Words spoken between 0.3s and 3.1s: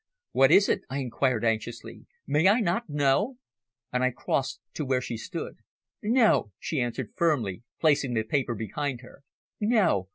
"What is it?" I inquired anxiously. "May I not